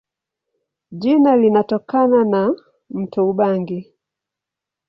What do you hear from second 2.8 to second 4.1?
mto Ubangi.